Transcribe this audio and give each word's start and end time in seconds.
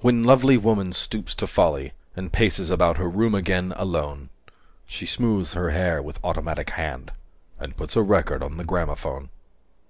When 0.00 0.22
lovely 0.22 0.58
woman 0.58 0.92
stoops 0.92 1.34
to 1.36 1.46
folly 1.46 1.94
and 2.14 2.30
Paces 2.30 2.68
about 2.68 2.98
her 2.98 3.08
room 3.08 3.34
again, 3.34 3.72
alone, 3.76 4.28
She 4.86 5.06
smoothes 5.06 5.54
her 5.54 5.70
hair 5.70 6.02
with 6.02 6.20
automatic 6.22 6.68
hand, 6.68 7.06
255 7.56 7.64
And 7.64 7.76
puts 7.78 7.96
a 7.96 8.02
record 8.02 8.42
on 8.42 8.58
the 8.58 8.64
gramophone. 8.64 9.30